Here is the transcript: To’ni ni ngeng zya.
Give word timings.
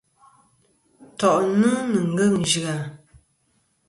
To’ni 1.19 1.71
ni 1.91 1.99
ngeng 2.11 2.39
zya. 2.51 2.75